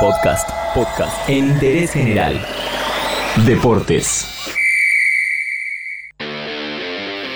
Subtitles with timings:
[0.00, 2.38] Podcast, podcast en interés general.
[3.46, 4.26] Deportes.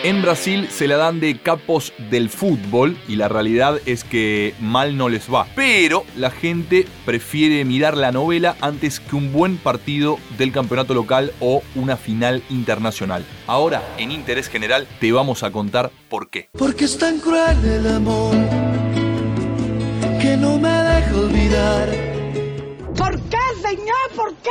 [0.04, 4.98] En Brasil se la dan de capos del fútbol y la realidad es que mal
[4.98, 5.46] no les va.
[5.56, 11.32] Pero la gente prefiere mirar la novela antes que un buen partido del campeonato local
[11.40, 13.24] o una final internacional.
[13.46, 16.50] Ahora, en interés general, te vamos a contar por qué.
[16.58, 18.34] Porque es tan cruel el amor
[20.20, 22.09] que no me deja olvidar.
[23.10, 23.96] ¿Por qué, señor?
[24.14, 24.50] ¿Por qué?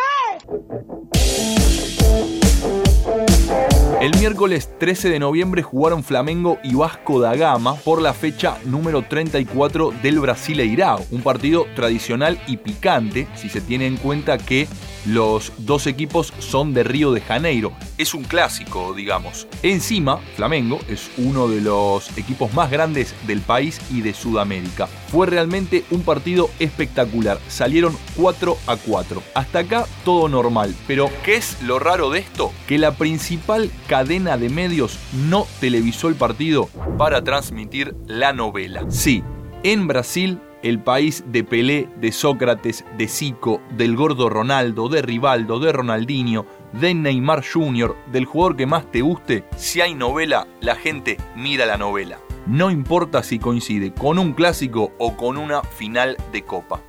[4.02, 9.02] El miércoles 13 de noviembre jugaron Flamengo y Vasco da Gama por la fecha número
[9.04, 14.68] 34 del Brasileirao, un partido tradicional y picante si se tiene en cuenta que
[15.05, 17.73] los dos equipos son de Río de Janeiro.
[17.98, 19.48] Es un clásico, digamos.
[19.63, 24.88] Encima, Flamengo es uno de los equipos más grandes del país y de Sudamérica.
[24.88, 27.40] Fue realmente un partido espectacular.
[27.48, 29.23] Salieron 4 a 4.
[29.35, 30.76] Hasta acá todo normal.
[30.88, 32.52] Pero, ¿qué es lo raro de esto?
[32.68, 38.85] Que la principal cadena de medios no televisó el partido para transmitir la novela.
[38.90, 39.24] Sí,
[39.63, 45.60] en Brasil el país de Pelé, de Sócrates, de Zico, del gordo Ronaldo, de Rivaldo,
[45.60, 50.76] de Ronaldinho, de Neymar Jr., del jugador que más te guste, si hay novela, la
[50.76, 52.20] gente mira la novela.
[52.48, 56.82] No importa si coincide con un clásico o con una final de copa.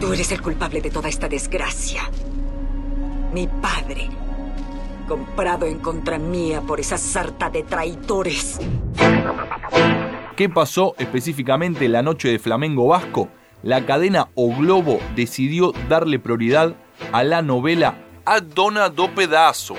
[0.00, 2.02] Tú eres el culpable de toda esta desgracia.
[3.32, 4.08] Mi padre,
[5.06, 8.58] comprado en contra mía por esa sarta de traidores.
[10.36, 13.28] ¿Qué pasó específicamente la noche de Flamengo Vasco?
[13.62, 16.74] La cadena O Globo decidió darle prioridad
[17.12, 19.74] a la novela A Dona do Pedazo,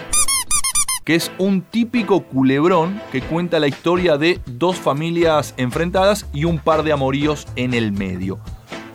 [1.05, 6.59] que es un típico culebrón que cuenta la historia de dos familias enfrentadas y un
[6.59, 8.37] par de amoríos en el medio.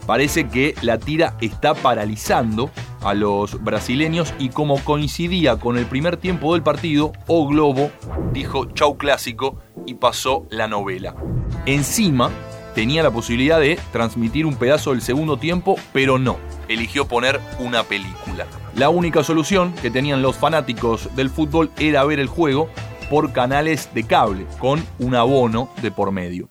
[0.06, 2.70] Parece que la tira está paralizando
[3.02, 7.90] a los brasileños y como coincidía con el primer tiempo del partido, O Globo
[8.32, 11.16] dijo chau clásico y pasó la novela.
[11.66, 12.30] Encima,
[12.74, 16.36] tenía la posibilidad de transmitir un pedazo del segundo tiempo, pero no,
[16.68, 18.46] eligió poner una película.
[18.74, 22.68] La única solución que tenían los fanáticos del fútbol era ver el juego
[23.10, 26.48] por canales de cable, con un abono de por medio.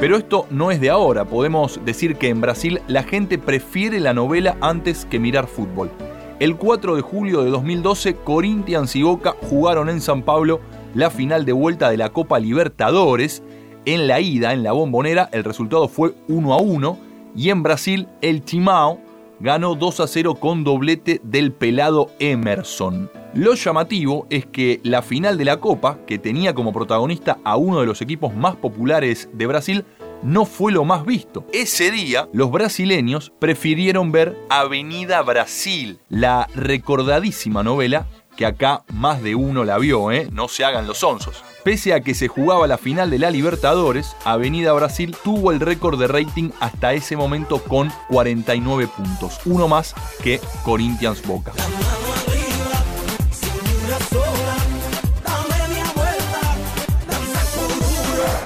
[0.00, 4.14] Pero esto no es de ahora, podemos decir que en Brasil la gente prefiere la
[4.14, 5.90] novela antes que mirar fútbol.
[6.38, 10.62] El 4 de julio de 2012, Corinthians y Boca jugaron en San Pablo
[10.94, 13.42] la final de vuelta de la Copa Libertadores.
[13.84, 16.98] En la ida, en la bombonera, el resultado fue 1 a 1
[17.36, 19.00] y en Brasil el Timao
[19.40, 23.10] ganó 2 a 0 con doblete del pelado Emerson.
[23.32, 27.80] Lo llamativo es que la final de la Copa, que tenía como protagonista a uno
[27.80, 29.84] de los equipos más populares de Brasil,
[30.22, 31.46] no fue lo más visto.
[31.52, 38.06] Ese día, los brasileños prefirieron ver Avenida Brasil, la recordadísima novela
[38.40, 40.26] que acá más de uno la vio, ¿eh?
[40.32, 41.44] No se hagan los onzos.
[41.62, 46.00] Pese a que se jugaba la final de la Libertadores, Avenida Brasil tuvo el récord
[46.00, 51.52] de rating hasta ese momento con 49 puntos, uno más que Corinthians Boca.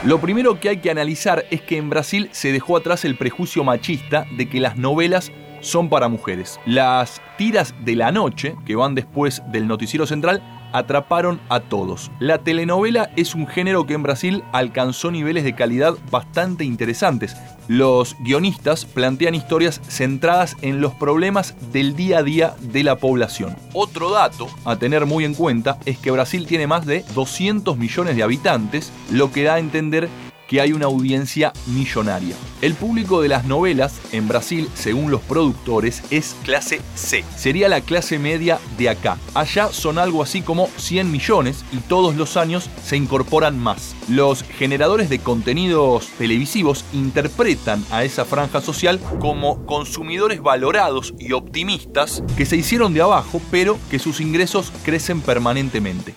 [0.04, 3.64] Lo primero que hay que analizar es que en Brasil se dejó atrás el prejuicio
[3.64, 6.60] machista de que las novelas son para mujeres.
[6.66, 10.42] Las tiras de la noche, que van después del noticiero central,
[10.74, 12.10] atraparon a todos.
[12.18, 17.36] La telenovela es un género que en Brasil alcanzó niveles de calidad bastante interesantes.
[17.68, 23.56] Los guionistas plantean historias centradas en los problemas del día a día de la población.
[23.72, 28.16] Otro dato a tener muy en cuenta es que Brasil tiene más de 200 millones
[28.16, 30.08] de habitantes, lo que da a entender
[30.48, 32.36] que hay una audiencia millonaria.
[32.60, 37.24] El público de las novelas en Brasil, según los productores, es clase C.
[37.36, 39.18] Sería la clase media de acá.
[39.34, 43.94] Allá son algo así como 100 millones y todos los años se incorporan más.
[44.08, 52.22] Los generadores de contenidos televisivos interpretan a esa franja social como consumidores valorados y optimistas
[52.36, 56.14] que se hicieron de abajo, pero que sus ingresos crecen permanentemente.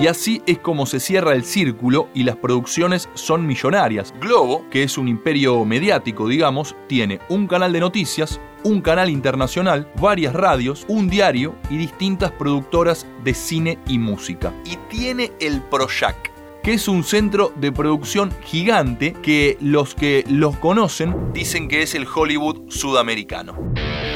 [0.00, 4.14] Y así es como se cierra el círculo y las producciones son millonarias.
[4.20, 9.90] Globo, que es un imperio mediático, digamos, tiene un canal de noticias, un canal internacional,
[10.00, 14.54] varias radios, un diario y distintas productoras de cine y música.
[14.64, 16.30] Y tiene el Proyac,
[16.62, 21.96] que es un centro de producción gigante que los que los conocen dicen que es
[21.96, 23.72] el Hollywood sudamericano.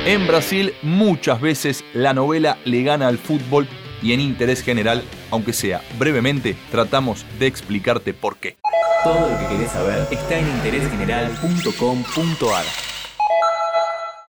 [0.06, 3.67] En Brasil muchas veces la novela le gana al fútbol
[4.00, 5.02] y en interés general,
[5.32, 8.56] aunque sea brevemente, tratamos de explicarte por qué.
[9.02, 12.91] Todo lo que querés saber está en interésgeneral.com.ar.